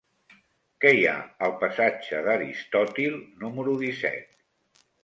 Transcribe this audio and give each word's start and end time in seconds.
Què 0.85 0.93
hi 0.99 1.03
ha 1.09 1.13
al 1.49 1.53
passatge 1.65 2.23
d'Aristòtil 2.29 3.17
número 3.45 3.79
disset? 3.85 4.87